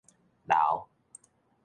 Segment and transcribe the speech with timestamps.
[0.47, 0.87] 劉